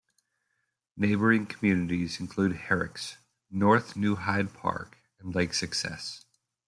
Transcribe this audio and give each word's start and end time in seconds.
Neighboring 0.97 1.45
communities 1.45 2.19
include 2.19 2.53
Herricks, 2.53 3.17
North 3.51 3.95
New 3.95 4.15
Hyde 4.15 4.51
Park, 4.51 4.97
and 5.19 5.35
Lake 5.35 5.53
Success. 5.53 6.25